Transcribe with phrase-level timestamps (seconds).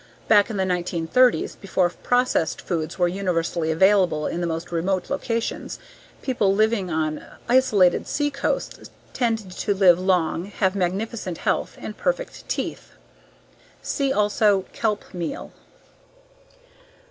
[0.27, 5.77] Back in the 1930s before processed foods were universally available in the most remote locations
[6.23, 12.49] people living on isolated sea coasts tended to live long, have magnificent health, and perfect
[12.49, 12.93] teeth.
[13.83, 15.51] See also: _Kelp meal.